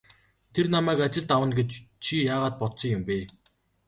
Тэр 0.53 0.65
намайг 0.75 0.99
ажилд 1.07 1.29
авна 1.35 1.53
гэж 1.59 1.69
чи 2.03 2.13
яагаад 2.33 2.55
бодсон 2.61 2.89
юм 2.97 3.01
бэ? 3.07 3.17